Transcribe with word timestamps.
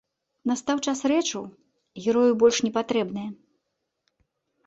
Настаў 0.51 0.77
час 0.91 1.01
рэчаў, 1.11 1.43
героі 2.03 2.33
больш 2.43 2.57
не 2.67 2.71
патрэбныя. 2.77 3.29